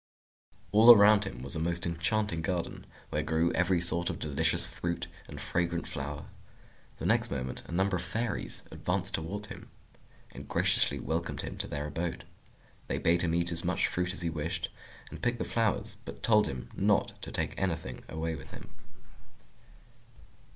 [0.71, 5.05] All around him was a most enchanting garden, where grew every sort of delicious fruit
[5.27, 6.25] and fragrant flower.
[6.97, 9.69] The next moment a number of Fairies advanced toward him,
[10.31, 12.25] and graciously welcomed him to their abode.
[12.87, 14.69] They bade him eat as much fruit as he wished,
[15.11, 18.71] and pick the flowers, but told him not to take anything away with him.